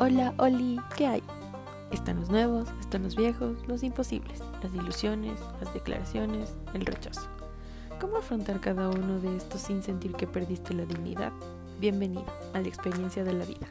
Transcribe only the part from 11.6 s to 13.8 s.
Bienvenido a la experiencia de la vida.